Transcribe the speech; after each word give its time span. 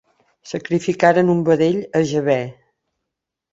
Sacrificaren 0.51 1.29
un 1.35 1.45
vedell 1.51 1.79
a 2.01 2.03
Jahvè. 2.15 2.41